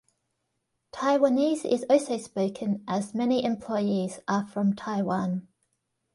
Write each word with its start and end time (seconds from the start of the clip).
Taiwanese 0.93 1.63
is 1.63 1.85
also 1.87 2.17
spoken 2.17 2.83
as 2.87 3.13
many 3.13 3.45
employees 3.45 4.19
are 4.27 4.47
from 4.47 4.73
Taiwan. 4.75 5.47